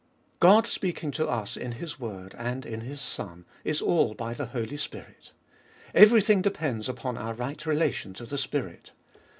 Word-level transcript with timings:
1. 0.01 0.07
God 0.39 0.65
speaking 0.65 1.11
to 1.11 1.27
us 1.27 1.55
in 1.55 1.73
His 1.73 1.99
word, 1.99 2.33
and 2.39 2.65
In 2.65 2.81
His 2.81 2.99
Son, 2.99 3.45
Is 3.63 3.83
all 3.83 4.15
by 4.15 4.33
the 4.33 4.47
Holy 4.47 4.77
Spirit. 4.77 5.31
Everything 5.93 6.41
depends 6.41 6.89
upon 6.89 7.19
our 7.19 7.35
right 7.35 7.63
relation 7.67 8.15
to 8.15 8.25
the 8.25 8.39
Spirit. 8.39 8.93